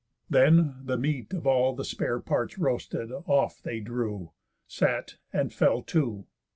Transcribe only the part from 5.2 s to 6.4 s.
and fell to.